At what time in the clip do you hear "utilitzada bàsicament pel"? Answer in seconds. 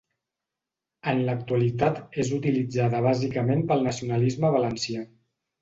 2.39-3.89